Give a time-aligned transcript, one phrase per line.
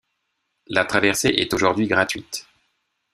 [0.65, 2.47] La traversée est aujourd'hui gratuite.